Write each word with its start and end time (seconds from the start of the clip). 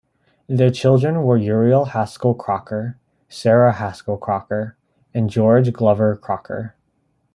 Their 0.47 0.71
children 0.71 1.21
were 1.21 1.37
Uriel 1.37 1.85
Haskell 1.89 2.33
Crocker, 2.33 2.97
Sarah 3.29 3.73
Haskell 3.73 4.17
Crocker, 4.17 4.75
and 5.13 5.29
George 5.29 5.71
Glover 5.73 6.15
Crocker. 6.15 6.73